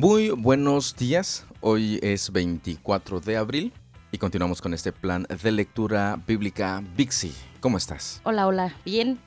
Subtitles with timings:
[0.00, 3.70] Muy buenos días, hoy es 24 de abril
[4.10, 7.34] y continuamos con este plan de lectura bíblica Bixi.
[7.60, 8.22] ¿Cómo estás?
[8.24, 9.20] Hola, hola, bien,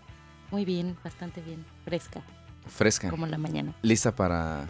[0.49, 2.23] muy bien, bastante bien, fresca.
[2.65, 3.11] Fresca.
[3.11, 3.75] Como la mañana.
[3.83, 4.67] Lista para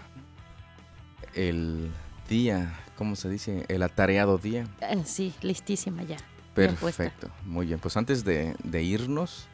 [1.35, 1.89] el
[2.27, 3.63] día, ¿cómo se dice?
[3.69, 4.67] El atareado día.
[4.81, 6.17] Eh, sí, listísima ya.
[6.53, 7.79] Perfecto, muy bien.
[7.79, 9.47] Pues antes de, de irnos,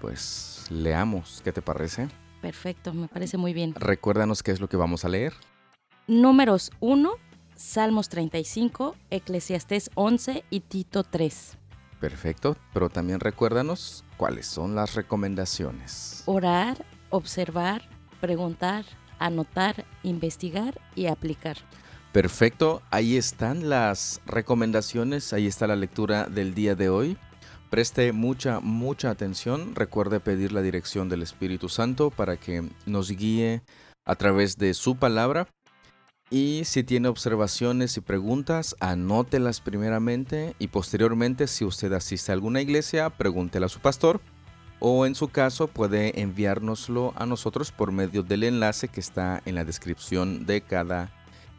[0.00, 2.06] pues leamos, ¿qué te parece?
[2.40, 3.74] Perfecto, me parece muy bien.
[3.74, 5.32] Recuérdanos qué es lo que vamos a leer.
[6.08, 7.12] Números 1,
[7.54, 11.58] Salmos 35, Eclesiastés 11 y Tito 3.
[12.00, 16.24] Perfecto, pero también recuérdanos cuáles son las recomendaciones.
[16.26, 17.88] Orar, observar,
[18.20, 18.84] preguntar,
[19.20, 21.56] anotar, investigar y aplicar.
[22.10, 27.16] Perfecto, ahí están las recomendaciones, ahí está la lectura del día de hoy.
[27.70, 29.76] Preste mucha, mucha atención.
[29.76, 33.62] Recuerde pedir la dirección del Espíritu Santo para que nos guíe
[34.04, 35.46] a través de su palabra.
[36.32, 42.62] Y si tiene observaciones y preguntas, anótelas primeramente y posteriormente, si usted asiste a alguna
[42.62, 44.18] iglesia, pregúntela a su pastor
[44.80, 49.56] o en su caso puede enviárnoslo a nosotros por medio del enlace que está en
[49.56, 51.12] la descripción de cada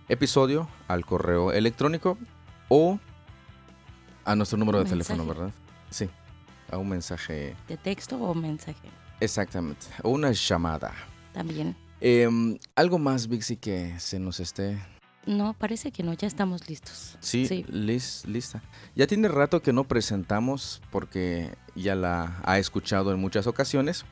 [0.09, 2.17] episodio al correo electrónico
[2.67, 2.97] o
[4.25, 5.51] a nuestro número de teléfono, ¿verdad?
[5.91, 6.09] Sí,
[6.71, 7.55] a un mensaje.
[7.67, 8.89] ¿De texto o mensaje?
[9.19, 10.95] Exactamente, o una llamada.
[11.31, 11.83] También.
[12.06, 14.78] Em, ¿Algo más, Vixi, que se nos esté
[15.26, 17.18] no, parece que no, ya estamos listos.
[17.22, 18.62] Sí, lista.
[18.94, 24.04] Ya tiene rato que no presentamos porque ya la ha escuchado en muchas ocasiones,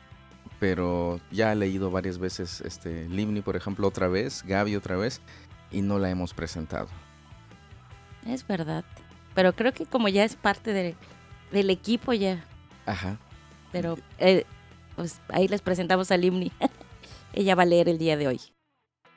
[0.59, 5.19] pero ya ha leído varias veces este Limni, por ejemplo, otra vez, Gaby otra vez,
[5.69, 6.87] y no la hemos presentado.
[8.25, 8.85] Es verdad,
[9.35, 10.95] pero creo que como ya es parte
[11.51, 12.41] del equipo ya.
[12.85, 13.17] Ajá.
[13.73, 14.45] Pero eh,
[14.95, 16.53] pues ahí les presentamos a Limni.
[17.33, 18.41] Ella va a leer el día de hoy.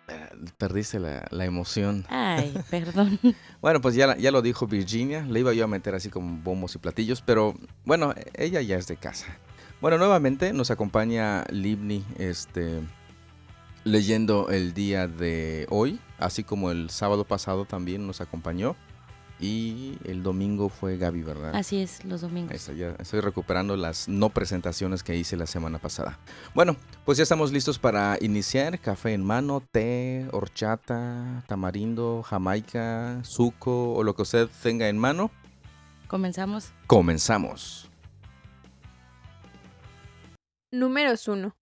[0.08, 0.28] Eh,
[0.58, 2.04] perdiste la, la, emoción.
[2.08, 3.18] Ay, perdón.
[3.62, 5.22] bueno, pues ya, ya lo dijo Virginia.
[5.22, 8.86] Le iba yo a meter así como bombos y platillos, pero bueno, ella ya es
[8.86, 9.38] de casa.
[9.80, 12.80] Bueno, nuevamente nos acompaña Libni este,
[13.84, 18.76] leyendo el día de hoy, así como el sábado pasado también nos acompañó.
[19.40, 21.56] Y el domingo fue Gaby, ¿verdad?
[21.56, 22.54] Así es, los domingos.
[22.54, 26.18] estoy recuperando las no presentaciones que hice la semana pasada.
[26.54, 28.78] Bueno, pues ya estamos listos para iniciar.
[28.78, 35.30] Café en mano, té, horchata, tamarindo, jamaica, suco o lo que usted tenga en mano.
[36.06, 36.72] ¿Comenzamos?
[36.86, 37.90] Comenzamos.
[40.70, 41.56] Números 1.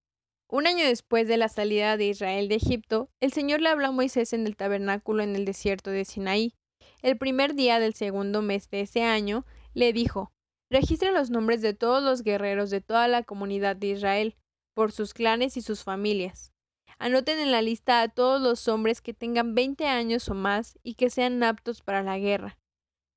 [0.49, 3.93] Un año después de la salida de Israel de Egipto, el Señor le habló a
[3.93, 6.55] Moisés en el tabernáculo en el desierto de Sinaí
[7.03, 9.45] el primer día del segundo mes de ese año,
[9.75, 10.33] le dijo,
[10.71, 14.37] Registre los nombres de todos los guerreros de toda la comunidad de Israel,
[14.75, 16.53] por sus clanes y sus familias.
[16.99, 20.95] Anoten en la lista a todos los hombres que tengan 20 años o más y
[20.95, 22.59] que sean aptos para la guerra.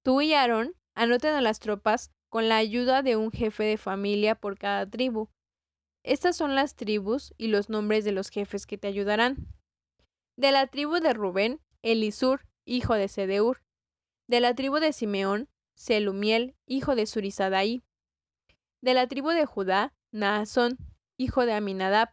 [0.04, 4.36] Tú y Aarón anoten a las tropas con la ayuda de un jefe de familia
[4.36, 5.30] por cada tribu.
[6.04, 9.48] Estas son las tribus y los nombres de los jefes que te ayudarán.
[10.38, 13.64] De la tribu de Rubén, Elisur, hijo de Sedeur.
[14.28, 17.84] De la tribu de Simeón, Selumiel, hijo de Surizadaí.
[18.82, 20.78] De la tribu de Judá, Naasón,
[21.18, 22.10] hijo de Aminadab.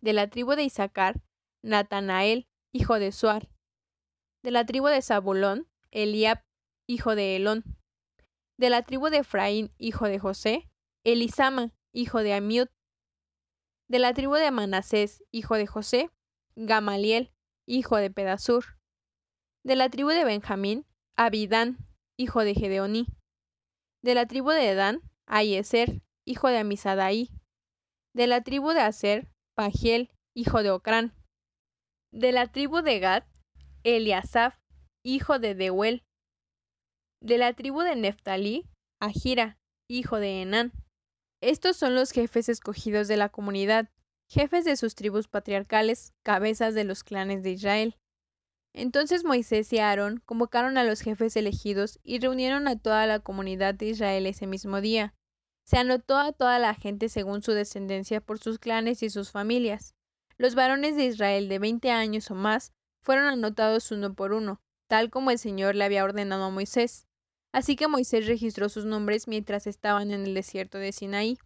[0.00, 1.22] De la tribu de Isaacar,
[1.62, 3.50] Natanael, hijo de Suar.
[4.42, 6.44] De la tribu de Zabulón, Eliab,
[6.86, 7.64] hijo de Elón.
[8.58, 10.70] De la tribu de Efraín, hijo de José,
[11.04, 12.68] Elisama, hijo de Amiud.
[13.88, 16.10] De la tribu de Manasés, hijo de José,
[16.56, 17.32] Gamaliel,
[17.66, 18.79] hijo de Pedasur.
[19.62, 21.76] De la tribu de Benjamín, Abidán,
[22.16, 23.06] hijo de Gedeoní.
[24.02, 27.28] De la tribu de Edán, Ayeser, hijo de Amisadaí.
[28.14, 31.14] De la tribu de Aser, Pagiel, hijo de Ocrán.
[32.10, 33.24] De la tribu de Gad,
[33.84, 34.58] Eliasaf,
[35.04, 36.04] hijo de Deuel.
[37.20, 38.66] De la tribu de Neftalí,
[38.98, 39.58] Ahira,
[39.88, 40.72] hijo de Enán.
[41.42, 43.90] Estos son los jefes escogidos de la comunidad,
[44.30, 47.96] jefes de sus tribus patriarcales, cabezas de los clanes de Israel.
[48.72, 53.74] Entonces Moisés y Aarón convocaron a los jefes elegidos y reunieron a toda la comunidad
[53.74, 55.14] de Israel ese mismo día.
[55.64, 59.94] Se anotó a toda la gente según su descendencia por sus clanes y sus familias.
[60.36, 62.72] Los varones de Israel de veinte años o más
[63.02, 67.06] fueron anotados uno por uno, tal como el Señor le había ordenado a Moisés.
[67.52, 71.38] Así que Moisés registró sus nombres mientras estaban en el desierto de Sinaí.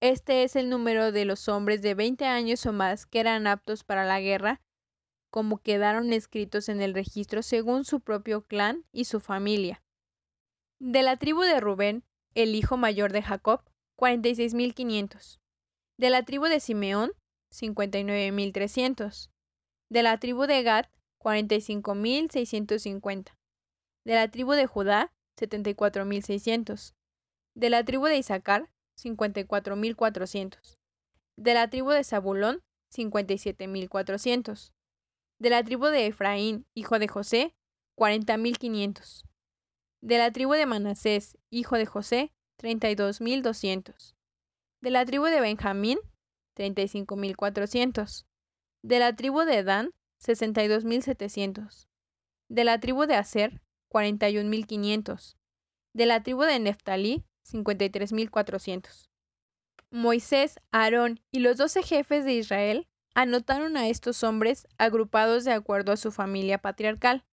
[0.00, 3.84] Este es el número de los hombres de veinte años o más que eran aptos
[3.84, 4.60] para la guerra
[5.34, 9.82] como quedaron escritos en el registro según su propio clan y su familia.
[10.78, 12.04] De la tribu de Rubén,
[12.36, 13.64] el hijo mayor de Jacob,
[13.98, 15.40] 46.500.
[15.98, 17.10] De la tribu de Simeón,
[17.52, 19.32] 59.300.
[19.90, 20.86] De la tribu de Gad,
[21.18, 23.36] 45.650.
[24.04, 26.94] De la tribu de Judá, 74.600.
[27.56, 28.70] De la tribu de Isaacar,
[29.02, 30.76] 54.400.
[31.36, 32.62] De la tribu de Zabulón,
[32.94, 34.70] 57.400.
[35.38, 37.54] De la tribu de Efraín, hijo de José,
[37.96, 39.24] 40.500.
[40.00, 44.14] De la tribu de Manasés, hijo de José, 32.200.
[44.80, 45.98] De la tribu de Benjamín,
[46.56, 48.26] 35.400.
[48.82, 49.90] De la tribu de Dan,
[50.20, 51.88] 62.700.
[52.48, 55.36] De la tribu de Aser, 41.500.
[55.94, 59.08] De la tribu de Neftalí, 53.400.
[59.90, 65.92] Moisés, Aarón y los doce jefes de Israel anotaron a estos hombres agrupados de acuerdo
[65.92, 67.24] a su familia patriarcal.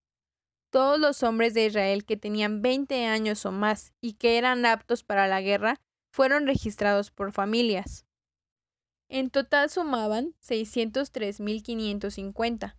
[0.72, 5.04] Todos los hombres de Israel que tenían 20 años o más y que eran aptos
[5.04, 5.82] para la guerra
[6.14, 8.06] fueron registrados por familias.
[9.10, 12.78] En total sumaban 603.550,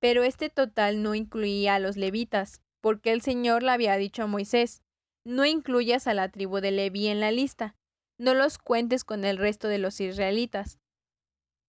[0.00, 4.26] pero este total no incluía a los levitas, porque el Señor le había dicho a
[4.26, 4.82] Moisés,
[5.24, 7.76] no incluyas a la tribu de Leví en la lista,
[8.18, 10.78] no los cuentes con el resto de los israelitas.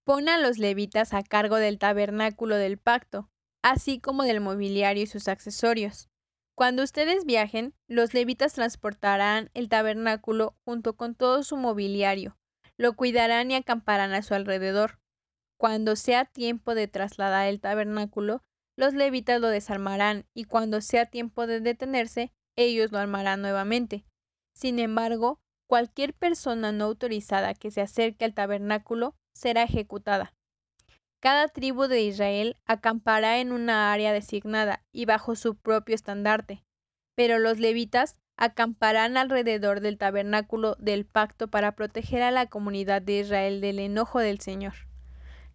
[0.08, 3.30] Pon a los levitas a cargo del tabernáculo del pacto,
[3.62, 6.08] así como del mobiliario y sus accesorios.
[6.56, 12.38] Cuando ustedes viajen, los levitas transportarán el tabernáculo junto con todo su mobiliario,
[12.78, 15.02] lo cuidarán y acamparán a su alrededor.
[15.58, 18.46] Cuando sea tiempo de trasladar el tabernáculo,
[18.78, 24.06] los levitas lo desarmarán y cuando sea tiempo de detenerse, ellos lo armarán nuevamente.
[24.54, 30.34] Sin embargo, cualquier persona no autorizada que se acerque al tabernáculo será ejecutada.
[31.20, 36.64] Cada tribu de Israel acampará en una área designada y bajo su propio estandarte,
[37.16, 43.20] pero los levitas acamparán alrededor del tabernáculo del pacto para proteger a la comunidad de
[43.20, 44.74] Israel del enojo del Señor.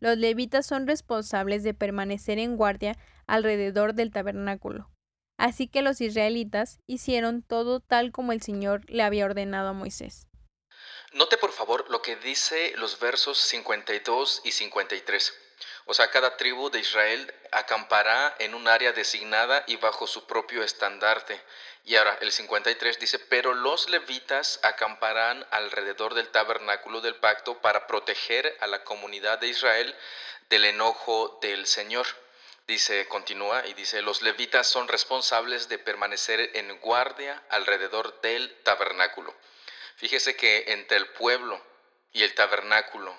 [0.01, 2.97] Los levitas son responsables de permanecer en guardia
[3.29, 4.91] alrededor del tabernáculo.
[5.39, 10.27] Así que los israelitas hicieron todo tal como el Señor le había ordenado a Moisés.
[11.15, 15.35] Note por favor lo que dice los versos 52 y 53.
[15.85, 20.63] O sea, cada tribu de Israel acampará en un área designada y bajo su propio
[20.63, 21.39] estandarte.
[21.85, 27.87] Y ahora el 53 dice, pero los levitas acamparán alrededor del tabernáculo del pacto para
[27.87, 29.95] proteger a la comunidad de Israel
[30.49, 32.07] del enojo del Señor.
[32.67, 39.35] Dice, continúa y dice, los levitas son responsables de permanecer en guardia alrededor del tabernáculo.
[39.97, 41.61] Fíjese que entre el pueblo
[42.13, 43.17] y el tabernáculo,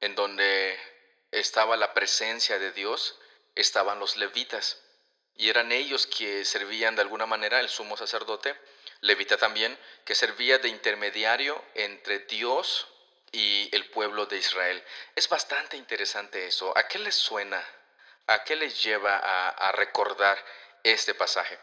[0.00, 0.78] en donde
[1.30, 3.18] estaba la presencia de Dios,
[3.54, 4.82] estaban los levitas.
[5.34, 8.54] Y eran ellos que servían de alguna manera, el sumo sacerdote,
[9.00, 12.88] levita también, que servía de intermediario entre Dios
[13.32, 14.82] y el pueblo de Israel.
[15.14, 16.76] Es bastante interesante eso.
[16.76, 17.62] ¿A qué les suena?
[18.26, 20.36] ¿A qué les lleva a, recordar
[20.82, 21.58] este pasaje?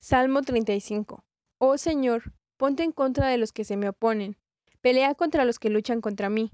[0.00, 1.24] Salmo 35.
[1.58, 2.22] Oh Señor,
[2.58, 4.36] ponte en contra de los que se me oponen.
[4.82, 6.50] Pelea contra los que luchan contra mí.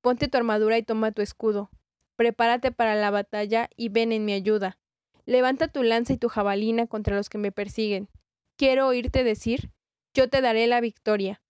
[0.00, 1.70] Ponte tu armadura y toma tu escudo.
[2.16, 4.78] Prepárate para la batalla y ven en mi ayuda.
[5.26, 8.08] Levanta tu lanza y tu jabalina contra los que me persiguen.
[8.56, 9.70] Quiero oírte decir,
[10.14, 11.42] yo te daré la victoria.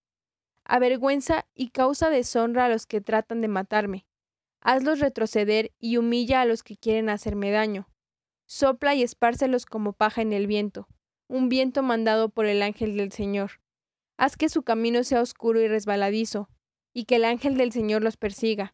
[0.64, 4.06] Avergüenza y causa deshonra a los que tratan de matarme.
[4.60, 7.88] Hazlos retroceder y humilla a los que quieren hacerme daño.
[8.46, 10.86] Sopla y espárcelos como paja en el viento,
[11.26, 13.61] un viento mandado por el ángel del Señor.
[14.22, 16.48] Haz que su camino sea oscuro y resbaladizo,
[16.94, 18.72] y que el ángel del Señor los persiga.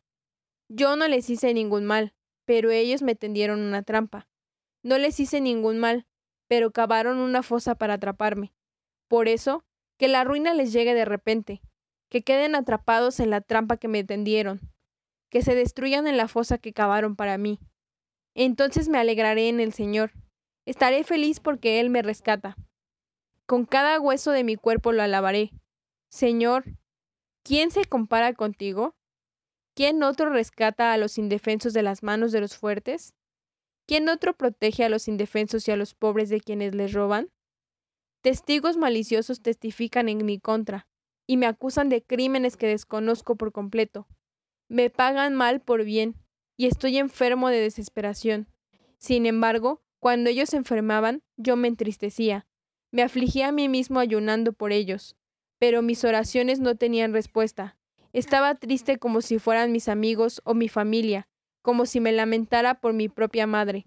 [0.68, 2.12] Yo no les hice ningún mal,
[2.44, 4.28] pero ellos me tendieron una trampa.
[4.82, 6.06] No les hice ningún mal,
[6.48, 8.52] pero cavaron una fosa para atraparme.
[9.08, 9.64] Por eso,
[9.98, 11.62] que la ruina les llegue de repente,
[12.10, 14.60] que queden atrapados en la trampa que me tendieron,
[15.30, 17.58] que se destruyan en la fosa que cavaron para mí.
[18.34, 20.12] Entonces me alegraré en el Señor,
[20.66, 22.58] estaré feliz porque Él me rescata.
[23.48, 25.50] Con cada hueso de mi cuerpo lo alabaré.
[26.08, 26.64] Señor,
[27.48, 28.94] ¿Quién se compara contigo?
[29.74, 33.14] ¿Quién otro rescata a los indefensos de las manos de los fuertes?
[33.86, 37.30] ¿Quién otro protege a los indefensos y a los pobres de quienes les roban?
[38.20, 40.88] Testigos maliciosos testifican en mi contra
[41.26, 44.06] y me acusan de crímenes que desconozco por completo.
[44.68, 46.16] Me pagan mal por bien
[46.58, 48.48] y estoy enfermo de desesperación.
[48.98, 52.47] Sin embargo, cuando ellos enfermaban, yo me entristecía.
[52.90, 55.16] Me afligía a mí mismo ayunando por ellos
[55.58, 57.76] pero mis oraciones no tenían respuesta.
[58.12, 61.28] Estaba triste como si fueran mis amigos o mi familia,
[61.62, 63.84] como si me lamentara por mi propia madre.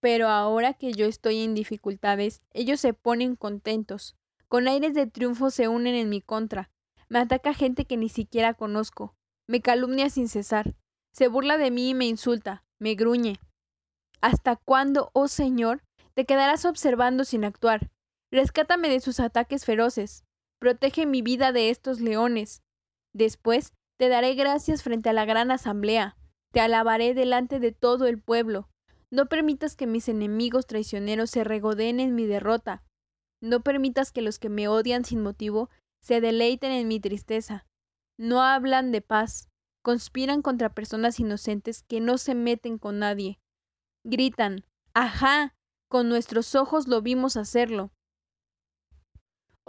[0.00, 4.16] Pero ahora que yo estoy en dificultades, ellos se ponen contentos.
[4.48, 6.70] Con aires de triunfo se unen en mi contra.
[7.08, 9.14] Me ataca gente que ni siquiera conozco.
[9.46, 10.74] Me calumnia sin cesar.
[11.12, 12.64] Se burla de mí y me insulta.
[12.78, 13.40] Me gruñe.
[14.20, 15.82] ¿Hasta cuándo, oh Señor,
[16.14, 17.90] te quedarás observando sin actuar?
[18.30, 20.24] Rescátame de sus ataques feroces.
[20.58, 22.62] Protege mi vida de estos leones.
[23.14, 26.16] Después te daré gracias frente a la gran asamblea.
[26.52, 28.68] Te alabaré delante de todo el pueblo.
[29.10, 32.82] No permitas que mis enemigos traicioneros se regodeen en mi derrota.
[33.40, 35.70] No permitas que los que me odian sin motivo
[36.00, 37.66] se deleiten en mi tristeza.
[38.18, 39.48] No hablan de paz,
[39.82, 43.38] conspiran contra personas inocentes que no se meten con nadie.
[44.04, 45.54] Gritan, ¡ajá!
[45.88, 47.92] Con nuestros ojos lo vimos hacerlo.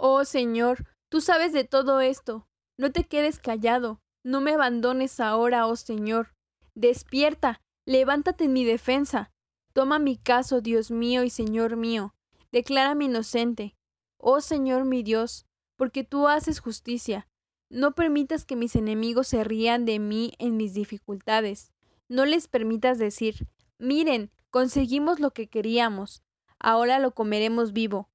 [0.02, 2.48] Oh Señor, tú sabes de todo esto.
[2.78, 4.00] No te quedes callado.
[4.24, 6.34] No me abandones ahora, oh Señor.
[6.74, 9.30] Despierta, levántate en mi defensa.
[9.74, 12.14] Toma mi caso, Dios mío y Señor mío.
[12.50, 13.76] Declárame inocente.
[14.16, 15.44] Oh Señor mi Dios,
[15.76, 17.28] porque tú haces justicia.
[17.68, 21.74] No permitas que mis enemigos se rían de mí en mis dificultades.
[22.08, 26.22] No les permitas decir, miren, conseguimos lo que queríamos.
[26.58, 28.08] Ahora lo comeremos vivo.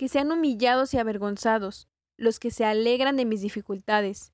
[0.00, 4.32] Que sean humillados y avergonzados los que se alegran de mis dificultades.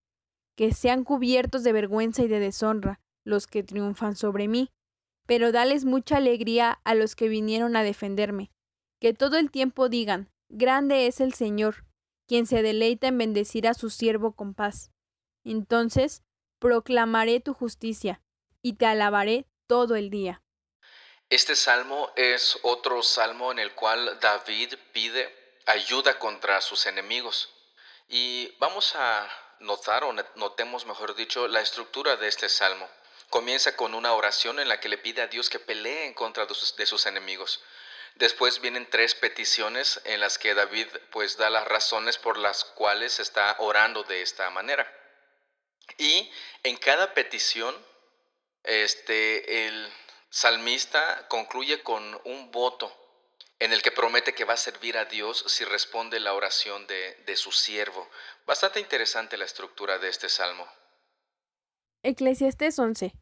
[0.54, 4.70] Que sean cubiertos de vergüenza y de deshonra los que triunfan sobre mí.
[5.26, 8.52] Pero dales mucha alegría a los que vinieron a defenderme.
[9.00, 11.84] Que todo el tiempo digan, Grande es el Señor,
[12.28, 14.92] quien se deleita en bendecir a su siervo con paz.
[15.42, 16.22] Entonces
[16.60, 18.22] proclamaré tu justicia
[18.62, 20.44] y te alabaré todo el día.
[21.28, 27.50] Este salmo es otro salmo en el cual David pide ayuda contra sus enemigos.
[28.08, 29.28] Y vamos a
[29.60, 32.88] notar, o notemos mejor dicho, la estructura de este salmo.
[33.30, 36.46] Comienza con una oración en la que le pide a Dios que pelee en contra
[36.46, 37.62] de sus, de sus enemigos.
[38.14, 43.18] Después vienen tres peticiones en las que David pues da las razones por las cuales
[43.20, 44.90] está orando de esta manera.
[45.98, 46.30] Y
[46.62, 47.76] en cada petición,
[48.62, 49.92] este, el
[50.30, 53.05] salmista concluye con un voto
[53.58, 57.16] en el que promete que va a servir a Dios si responde la oración de,
[57.26, 58.08] de su siervo.
[58.46, 60.66] Bastante interesante la estructura de este salmo.
[62.02, 63.14] Eclesiastés 11.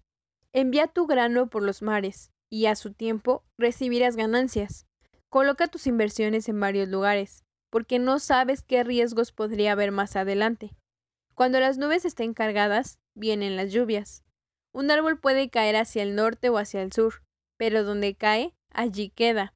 [0.53, 4.87] Envía tu grano por los mares y a su tiempo recibirás ganancias.
[5.31, 10.71] Coloca tus inversiones en varios lugares, porque no sabes qué riesgos podría haber más adelante.
[11.35, 14.23] Cuando las nubes estén cargadas, vienen las lluvias.
[14.73, 17.25] Un árbol puede caer hacia el norte o hacia el sur,
[17.57, 19.55] pero donde cae, allí queda.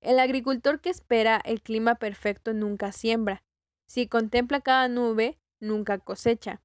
[0.00, 3.42] El agricultor que espera el clima perfecto nunca siembra.
[3.86, 6.60] Si contempla cada nube, nunca cosecha.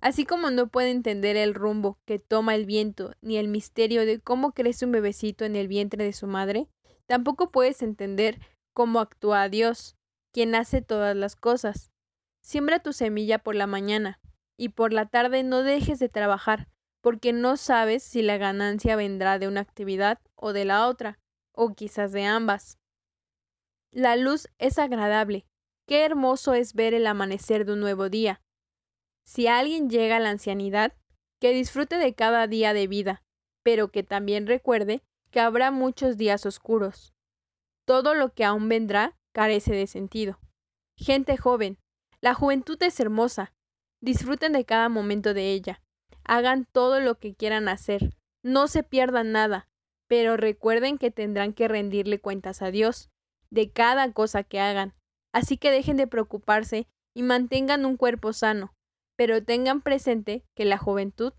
[0.00, 4.18] Así como no puede entender el rumbo que toma el viento ni el misterio de
[4.18, 6.68] cómo crece un bebecito en el vientre de su madre,
[7.06, 8.40] tampoco puedes entender
[8.72, 9.96] cómo actúa Dios,
[10.32, 11.92] quien hace todas las cosas.
[12.40, 14.18] Siembra tu semilla por la mañana,
[14.56, 16.68] y por la tarde no dejes de trabajar,
[17.00, 21.20] porque no sabes si la ganancia vendrá de una actividad o de la otra,
[21.54, 22.78] o quizás de ambas.
[23.90, 25.46] La luz es agradable.
[25.86, 28.40] Qué hermoso es ver el amanecer de un nuevo día.
[29.24, 30.94] Si alguien llega a la ancianidad,
[31.40, 33.22] que disfrute de cada día de vida,
[33.62, 37.12] pero que también recuerde que habrá muchos días oscuros.
[37.84, 40.38] Todo lo que aún vendrá carece de sentido.
[40.96, 41.78] Gente joven,
[42.20, 43.52] la juventud es hermosa.
[44.00, 45.82] Disfruten de cada momento de ella.
[46.24, 48.16] Hagan todo lo que quieran hacer.
[48.44, 49.68] No se pierdan nada,
[50.12, 53.08] pero recuerden que tendrán que rendirle cuentas a Dios
[53.48, 54.94] de cada cosa que hagan.
[55.32, 58.74] Así que dejen de preocuparse y mantengan un cuerpo sano,
[59.16, 61.32] pero tengan presente que la juventud,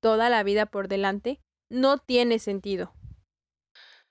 [0.00, 2.94] toda la vida por delante, no tiene sentido.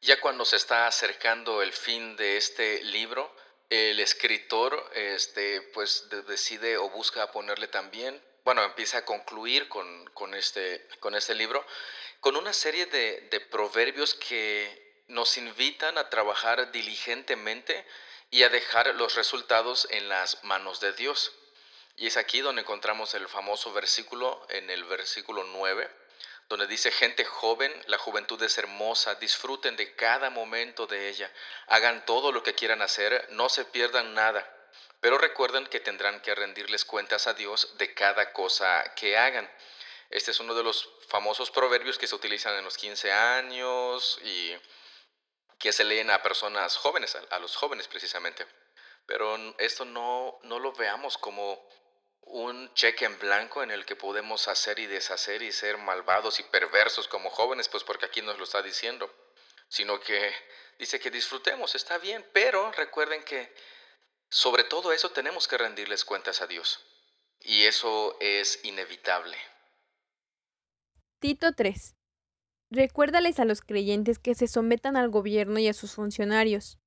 [0.01, 3.35] Ya cuando se está acercando el fin de este libro,
[3.71, 10.87] el escritor este, pues decide o busca ponerle también, bueno, empieza a concluir con, este,
[10.99, 11.63] con este libro,
[12.19, 17.85] con una serie de, proverbios que nos invitan a trabajar diligentemente
[18.29, 21.31] y a dejar los resultados en las manos de Dios.
[21.95, 25.89] Y es aquí donde encontramos el famoso versículo, en el versículo 9,
[26.47, 31.31] donde dice, gente joven, la juventud es hermosa, disfruten de cada momento de ella,
[31.67, 34.47] hagan todo lo que quieran hacer, no se pierdan nada,
[34.99, 39.49] pero recuerden que tendrán que rendirles cuentas a Dios de cada cosa que hagan.
[40.09, 44.55] Este es uno de los famosos proverbios que se utilizan en los 15 años y
[45.59, 48.47] que se leen a personas jóvenes, a, los jóvenes precisamente.
[49.05, 51.67] Pero esto no, no lo veamos como
[52.21, 56.43] un cheque en blanco en el que podemos hacer y deshacer y ser malvados y
[56.43, 59.11] perversos como jóvenes, pues porque aquí nos lo está diciendo,
[59.67, 60.33] sino que
[60.77, 63.53] dice que disfrutemos, está bien, pero recuerden que
[64.29, 66.85] sobre todo eso tenemos que rendirles cuentas a Dios,
[67.39, 69.37] y eso es inevitable.
[71.21, 71.97] Tito 3.
[72.71, 76.77] Recuérdales a los creyentes que se sometan al gobierno y a sus funcionarios.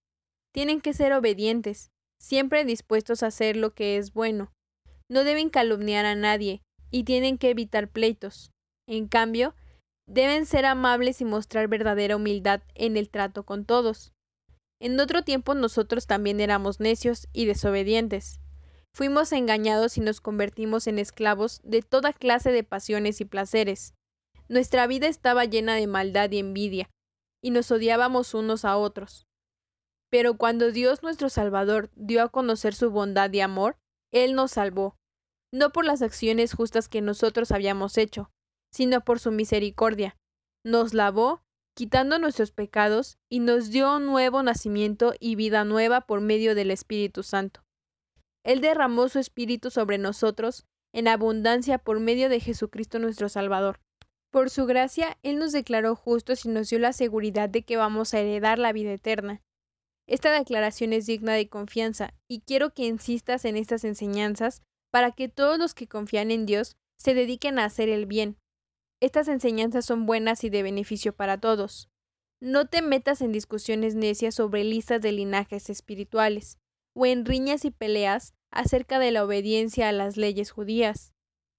[0.55, 4.51] Tienen que ser obedientes, siempre dispuestos a hacer lo que es bueno.
[5.11, 8.53] No deben calumniar a nadie y tienen que evitar pleitos.
[8.89, 9.55] En cambio,
[10.09, 14.15] deben ser amables y mostrar verdadera humildad en el trato con todos.
[14.81, 18.41] En otro tiempo nosotros también éramos necios y desobedientes.
[18.95, 23.93] Fuimos engañados y nos convertimos en esclavos de toda clase de pasiones y placeres.
[24.53, 26.91] Nuestra vida estaba llena de maldad y envidia,
[27.43, 29.27] y nos odiábamos unos a otros.
[30.11, 33.79] Pero cuando Dios nuestro Salvador dio a conocer su bondad y amor,
[34.13, 34.99] Él nos salvó,
[35.55, 38.31] no por las acciones justas que nosotros habíamos hecho,
[38.71, 40.19] sino por su misericordia.
[40.67, 41.41] Nos lavó,
[41.75, 46.71] quitando nuestros pecados, y nos dio un nuevo nacimiento y vida nueva por medio del
[46.71, 47.65] Espíritu Santo.
[48.45, 53.81] Él derramó su Espíritu sobre nosotros en abundancia por medio de Jesucristo nuestro Salvador.
[54.33, 58.15] Por su gracia, Él nos declaró justos y nos dio la seguridad de que vamos
[58.15, 59.43] a heredar la vida eterna.
[60.09, 65.29] Esta declaración es digna de confianza, y quiero que insistas en estas enseñanzas para que
[65.29, 68.39] todos los que confían en Dios se dediquen a hacer el bien.
[69.03, 71.91] Estas enseñanzas son buenas y de beneficio para todos.
[72.41, 76.57] No te metas en discusiones necias sobre listas de linajes espirituales,
[76.95, 81.12] o en riñas y peleas acerca de la obediencia a las leyes judías.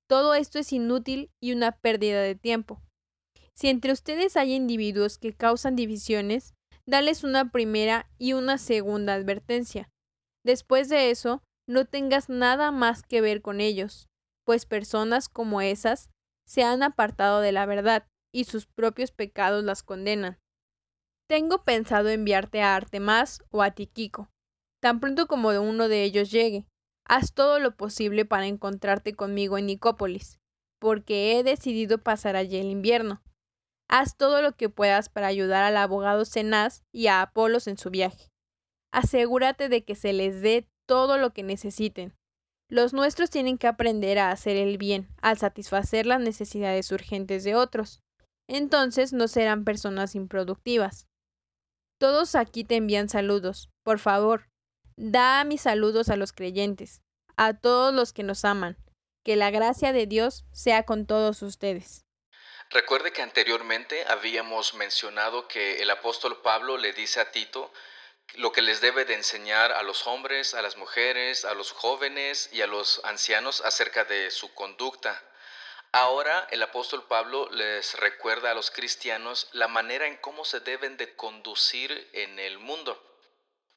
[0.08, 2.82] Todo esto es inútil y una pérdida de tiempo.
[3.54, 6.54] Si entre ustedes hay individuos que causan divisiones,
[6.86, 9.90] dales una primera y una segunda advertencia.
[10.44, 14.08] Después de eso, no tengas nada más que ver con ellos,
[14.46, 16.10] pues personas como esas
[16.46, 20.40] se han apartado de la verdad y sus propios pecados las condenan.
[21.30, 24.30] Tengo pensado enviarte a Artemas o a Tiquico,
[24.82, 26.66] tan pronto como uno de ellos llegue,
[27.06, 30.40] Haz todo lo posible para encontrarte conmigo en Nicópolis,
[30.80, 33.22] porque he decidido pasar allí el invierno.
[33.90, 37.90] Haz todo lo que puedas para ayudar al abogado Cenaz y a Apolos en su
[37.90, 38.32] viaje.
[38.92, 42.16] Asegúrate de que se les dé todo lo que necesiten.
[42.70, 47.56] Los nuestros tienen que aprender a hacer el bien al satisfacer las necesidades urgentes de
[47.56, 48.02] otros.
[48.48, 51.08] Entonces no serán personas improductivas.
[52.00, 53.70] Todos aquí te envían saludos.
[53.84, 54.50] Por favor,
[54.96, 57.02] Da mis saludos a los creyentes,
[57.36, 58.78] a todos los que nos aman.
[59.24, 62.06] Que la gracia de Dios sea con todos ustedes.
[62.70, 67.72] Recuerde que anteriormente habíamos mencionado que el apóstol Pablo le dice a Tito
[68.36, 72.50] lo que les debe de enseñar a los hombres, a las mujeres, a los jóvenes
[72.52, 75.22] y a los ancianos acerca de su conducta.
[75.92, 80.98] Ahora el apóstol Pablo les recuerda a los cristianos la manera en cómo se deben
[80.98, 83.13] de conducir en el mundo.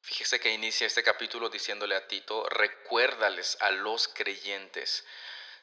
[0.07, 5.03] Fíjese que inicia este capítulo diciéndole a Tito, recuérdales a los creyentes,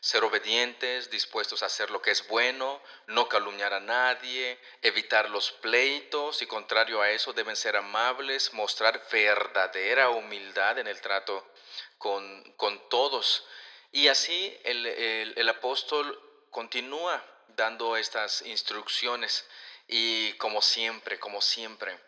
[0.01, 5.51] ser obedientes, dispuestos a hacer lo que es bueno, no calumniar a nadie, evitar los
[5.51, 11.51] pleitos y contrario a eso deben ser amables, mostrar verdadera humildad en el trato
[11.97, 13.47] con, con todos.
[13.93, 19.47] Y así el, el apóstol continúa dando estas instrucciones
[19.89, 21.99] y como siempre, como siempre,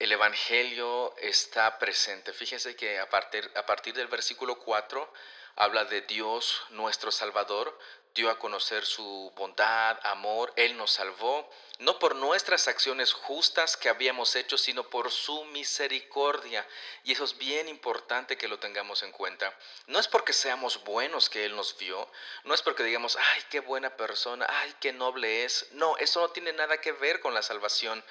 [0.00, 2.32] el Evangelio está presente.
[2.32, 5.12] Fíjese que a partir, a partir del versículo 4
[5.56, 7.78] habla de Dios, nuestro Salvador,
[8.14, 13.90] dio a conocer su bondad, amor, Él nos salvó, no por nuestras acciones justas que
[13.90, 16.66] habíamos hecho, sino por su misericordia.
[17.04, 19.54] Y eso es bien importante que lo tengamos en cuenta.
[19.86, 22.10] No es porque seamos buenos que Él nos vio,
[22.44, 25.68] no es porque digamos, ay, qué buena persona, ay, qué noble es.
[25.72, 28.02] No, eso no tiene nada que ver con la salvación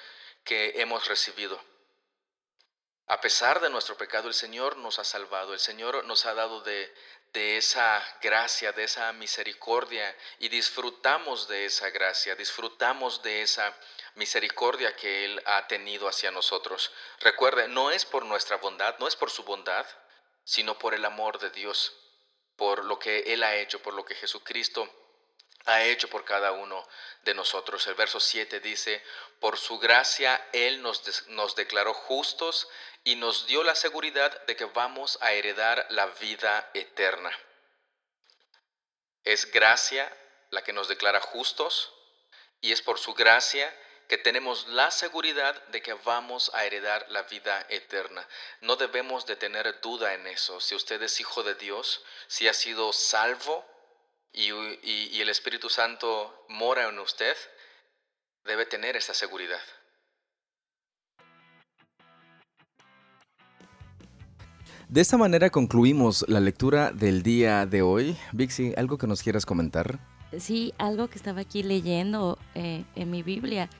[0.44, 1.60] que hemos recibido.
[3.10, 6.60] A pesar de nuestro pecado, el Señor nos ha salvado, el Señor nos ha dado
[6.60, 6.94] de,
[7.32, 13.76] esa gracia, de esa misericordia y disfrutamos de esa gracia, disfrutamos de esa
[14.14, 16.92] misericordia que Él ha tenido hacia nosotros.
[17.18, 19.86] Recuerde, no es por nuestra bondad, no es por su bondad,
[20.44, 21.92] sino por el amor de Dios,
[22.54, 24.88] por lo que Él ha hecho, por lo que Jesucristo
[25.66, 26.86] ha hecho por cada uno
[27.22, 27.86] de nosotros.
[27.86, 29.02] El verso 7 dice,
[29.40, 32.68] por su gracia Él nos, nos declaró justos
[33.04, 37.30] y nos dio la seguridad de que vamos a heredar la vida eterna.
[39.24, 40.10] Es gracia
[40.50, 41.92] la que nos declara justos
[42.60, 43.74] y es por su gracia
[44.08, 48.26] que tenemos la seguridad de que vamos a heredar la vida eterna.
[48.60, 50.60] No debemos de tener duda en eso.
[50.60, 53.64] Si usted es hijo de Dios, si ha sido salvo,
[54.32, 57.36] y, el Espíritu Santo mora en usted,
[58.44, 59.62] debe tener esa seguridad.
[64.90, 68.16] De esta manera concluimos la lectura del día de hoy.
[68.32, 70.00] Vixi, ¿algo que nos quieras comentar?
[70.36, 73.70] Sí, algo que estaba aquí leyendo eh, en mi Biblia.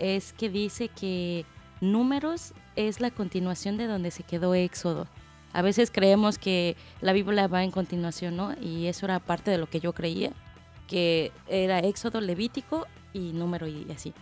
[0.00, 1.44] es que dice que
[1.80, 5.06] números es la continuación de donde se quedó Éxodo.
[5.52, 8.52] A veces creemos que la Biblia va en continuación, ¿no?
[8.60, 10.32] Y eso era parte de lo que yo creía,
[10.88, 14.14] que era Éxodo, Levítico y número y así.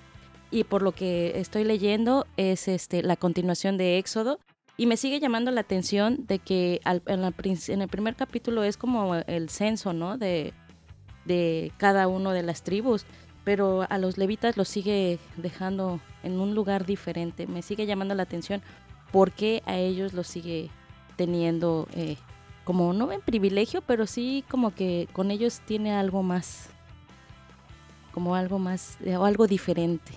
[0.50, 4.38] Y por lo que estoy leyendo es este la continuación de Éxodo
[4.76, 7.24] y me sigue llamando la atención de que en,
[7.80, 10.18] el primer capítulo es como el censo, ¿no?
[10.18, 10.52] De,
[11.78, 13.06] cada uno de las tribus,
[13.44, 17.46] pero a los levitas los sigue dejando en un lugar diferente.
[17.46, 18.62] Me sigue llamando la atención
[19.12, 20.70] por qué a ellos los sigue
[21.16, 22.16] teniendo eh,
[22.64, 26.68] como no en privilegio, pero sí como que con ellos tiene algo más,
[28.12, 30.12] como algo más, o algo diferente.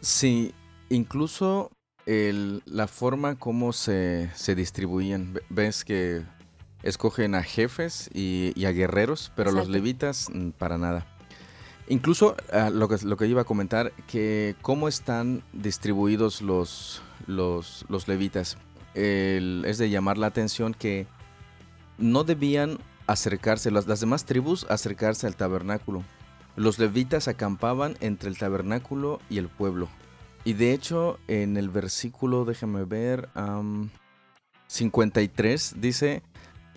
[0.00, 0.52] Sí,
[0.88, 1.70] incluso
[2.10, 6.22] el, la forma como se, se, distribuían, ves que
[6.82, 11.06] escogen a jefes y, a guerreros, pero los levitas mm, para nada.
[11.86, 17.84] Incluso ah, lo, que, lo que iba a comentar, que cómo están distribuidos los, los,
[17.88, 18.58] los levitas
[18.94, 21.06] es de llamar la atención que
[21.96, 26.02] no debían acercarse, las, las demás tribus acercarse al tabernáculo.
[26.56, 29.88] Los levitas acampaban entre el tabernáculo y el pueblo.
[30.44, 33.28] Y de hecho, en el versículo, déjame ver,
[34.68, 36.22] 53 dice,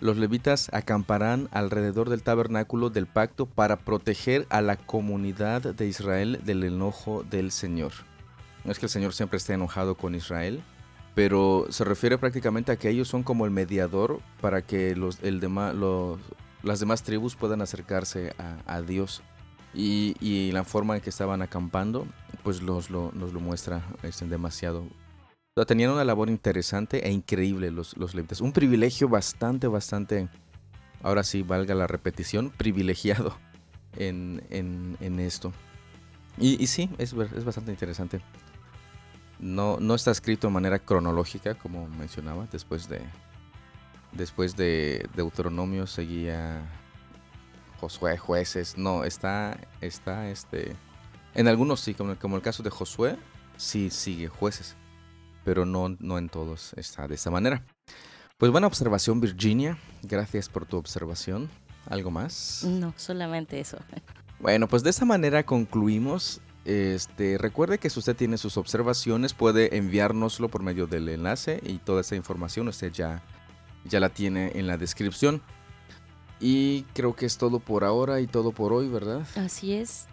[0.00, 6.40] los levitas acamparán alrededor del tabernáculo del pacto para proteger a la comunidad de Israel
[6.44, 7.92] del enojo del Señor.
[8.64, 10.62] No es que el Señor siempre esté enojado con Israel,
[11.14, 15.40] pero se refiere prácticamente a que ellos son como el mediador para que los, el
[16.62, 18.34] las demás tribus puedan acercarse
[18.66, 19.22] a, Dios.
[19.74, 22.06] Y, la forma en que estaban acampando,
[22.42, 24.86] pues los, lo, nos lo muestra este, demasiado.
[25.66, 28.40] tenían una labor interesante e increíble los, los levitas.
[28.40, 30.28] Un privilegio bastante, bastante,
[31.02, 33.36] ahora sí valga la repetición, privilegiado
[33.96, 35.52] en, en, esto.
[36.38, 38.20] Y, y sí, es, es bastante interesante.
[39.40, 42.46] No, no está escrito de manera cronológica, como mencionaba.
[42.52, 43.00] Después de,
[44.12, 46.62] después de Deuteronomio seguía
[47.84, 48.78] Josué, jueces.
[48.78, 50.74] No, está, está este.
[51.34, 53.18] En algunos sí, como, como el caso de Josué,
[53.58, 54.74] sí sigue jueces.
[55.44, 57.62] Pero no, no en todos está de esta manera.
[58.38, 59.76] Pues buena observación, Virginia.
[60.02, 61.50] Gracias por tu observación.
[61.86, 62.64] ¿Algo más?
[62.64, 63.78] No, solamente eso.
[64.40, 69.76] Bueno, pues de esta manera concluimos este, recuerde que si usted tiene sus observaciones puede
[69.76, 73.22] enviárnoslo por medio del enlace y toda esa información usted ya,
[73.84, 75.40] ya la tiene en la descripción.
[76.40, 79.26] Y creo que es todo por ahora y todo por hoy, ¿verdad?
[79.36, 80.06] Así es.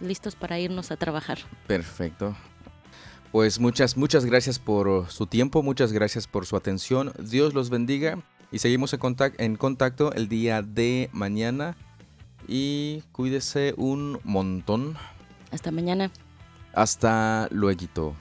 [0.00, 1.38] Listos para irnos a trabajar.
[1.66, 2.36] Perfecto.
[3.32, 7.12] Pues muchas, muchas gracias por su tiempo, muchas gracias por su atención.
[7.18, 8.18] Dios los bendiga
[8.50, 9.00] y seguimos en,
[9.38, 11.76] en contacto el día de mañana.
[12.48, 14.96] Y cuídese un montón.
[15.52, 16.10] Hasta mañana.
[16.72, 18.16] Hasta luego.